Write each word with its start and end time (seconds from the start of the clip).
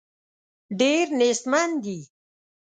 ډېر 0.79 1.05
نېستمن 1.19 1.69
دي. 1.83 1.99